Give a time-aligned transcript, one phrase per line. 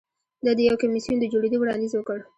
[0.45, 2.17] ده د یو کمېسیون د جوړېدو وړاندیز وکړ.